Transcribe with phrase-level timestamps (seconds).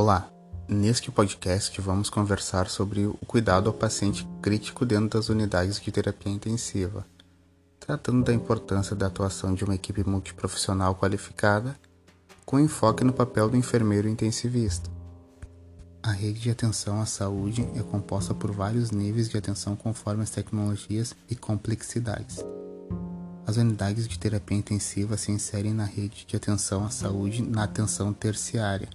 [0.00, 0.30] Olá,
[0.68, 6.32] neste podcast vamos conversar sobre o cuidado ao paciente crítico dentro das unidades de terapia
[6.32, 7.04] intensiva,
[7.80, 11.76] tratando da importância da atuação de uma equipe multiprofissional qualificada,
[12.46, 14.88] com enfoque no papel do enfermeiro intensivista.
[16.00, 20.30] A rede de atenção à saúde é composta por vários níveis de atenção conforme as
[20.30, 22.38] tecnologias e complexidades.
[23.44, 28.12] As unidades de terapia intensiva se inserem na rede de atenção à saúde na atenção
[28.12, 28.88] terciária,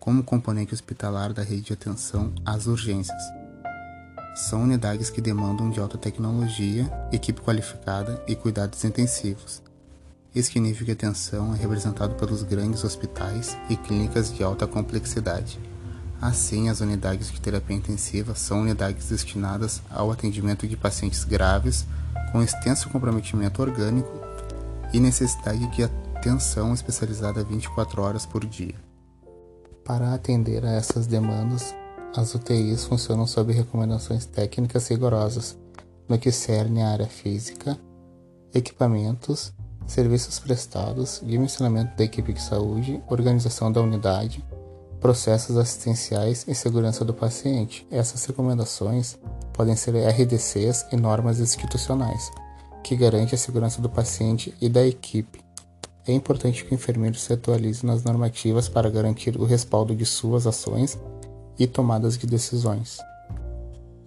[0.00, 3.22] como componente hospitalar da rede de atenção às urgências.
[4.34, 9.62] São unidades que demandam de alta tecnologia, equipe qualificada e cuidados intensivos.
[10.34, 15.58] Este nível de atenção é representado pelos grandes hospitais e clínicas de alta complexidade.
[16.20, 21.84] Assim, as unidades de terapia intensiva são unidades destinadas ao atendimento de pacientes graves
[22.32, 24.10] com extenso comprometimento orgânico
[24.92, 28.89] e necessidade de atenção especializada 24 horas por dia.
[29.90, 31.74] Para atender a essas demandas,
[32.14, 35.58] as UTIs funcionam sob recomendações técnicas rigorosas
[36.08, 37.76] no que cerne a área física,
[38.54, 39.52] equipamentos,
[39.88, 44.44] serviços prestados, dimensionamento da equipe de saúde, organização da unidade,
[45.00, 47.84] processos assistenciais e segurança do paciente.
[47.90, 49.18] Essas recomendações
[49.52, 52.30] podem ser RDCs e normas institucionais,
[52.84, 55.49] que garantem a segurança do paciente e da equipe.
[56.10, 60.44] É importante que o enfermeiro se atualize nas normativas para garantir o respaldo de suas
[60.44, 60.98] ações
[61.56, 62.98] e tomadas de decisões.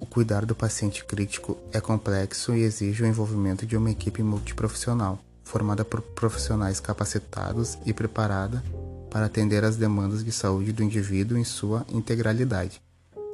[0.01, 5.17] O cuidar do paciente crítico é complexo e exige o envolvimento de uma equipe multiprofissional,
[5.45, 8.61] formada por profissionais capacitados e preparada
[9.09, 12.81] para atender às demandas de saúde do indivíduo em sua integralidade.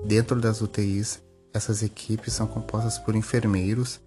[0.06, 1.20] Dentro das UTIs,
[1.52, 4.00] essas equipes são compostas por enfermeiros,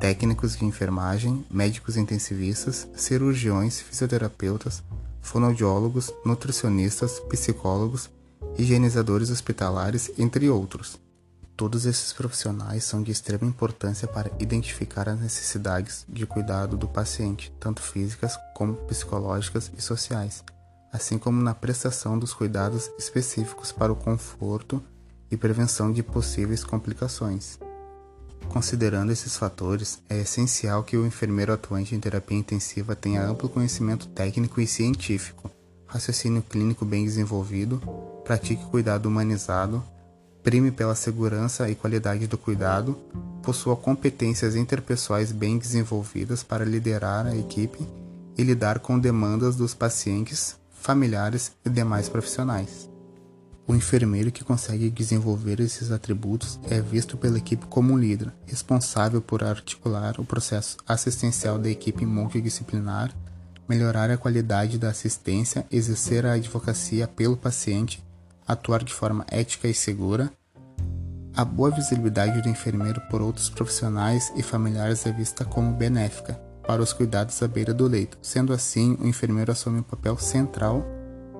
[0.00, 4.82] técnicos de enfermagem, médicos intensivistas, cirurgiões, fisioterapeutas,
[5.20, 8.10] fonoaudiólogos, nutricionistas, psicólogos,
[8.58, 10.98] higienizadores hospitalares, entre outros.
[11.56, 17.52] Todos esses profissionais são de extrema importância para identificar as necessidades de cuidado do paciente,
[17.60, 20.42] tanto físicas como psicológicas e sociais,
[20.92, 24.82] assim como na prestação dos cuidados específicos para o conforto
[25.30, 27.58] e prevenção de possíveis complicações.
[28.48, 34.06] Considerando esses fatores, é essencial que o enfermeiro atuante em terapia intensiva tenha amplo conhecimento
[34.08, 35.50] técnico e científico,
[35.86, 37.80] raciocínio clínico bem desenvolvido,
[38.24, 39.82] pratique cuidado humanizado,
[40.42, 42.96] prime pela segurança e qualidade do cuidado,
[43.42, 47.86] possua competências interpessoais bem desenvolvidas para liderar a equipe
[48.36, 52.93] e lidar com demandas dos pacientes familiares e demais profissionais.
[53.66, 59.22] O enfermeiro que consegue desenvolver esses atributos é visto pela equipe como um líder, responsável
[59.22, 63.14] por articular o processo assistencial da equipe multidisciplinar,
[63.66, 68.04] melhorar a qualidade da assistência, exercer a advocacia pelo paciente,
[68.46, 70.30] atuar de forma ética e segura.
[71.34, 76.34] A boa visibilidade do enfermeiro por outros profissionais e familiares é vista como benéfica,
[76.66, 78.18] para os cuidados à beira do leito.
[78.20, 80.84] Sendo assim, o enfermeiro assume um papel central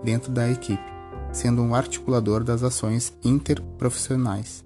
[0.02, 0.93] dentro da equipe,
[1.34, 4.64] sendo um articulador das ações interprofissionais,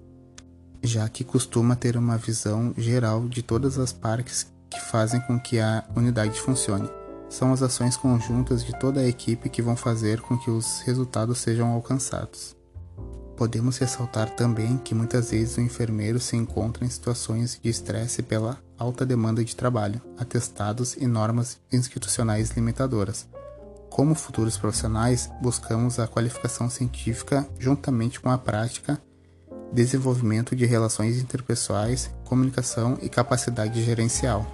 [0.81, 5.59] já que costuma ter uma visão geral de todas as partes que fazem com que
[5.59, 6.89] a unidade funcione.
[7.27, 11.39] São as ações conjuntas de toda a equipe que vão fazer com que os resultados
[11.39, 12.55] sejam alcançados.
[13.35, 18.57] Podemos ressaltar também que muitas vezes o enfermeiro se encontra em situações de estresse pela
[18.77, 23.27] alta demanda de trabalho, atestados e normas institucionais limitadoras.
[23.99, 28.97] Como futuros profissionais, buscamos a qualificação científica juntamente com a prática,
[29.73, 34.49] desenvolvimento de relações interpessoais, comunicação e capacidade gerencial.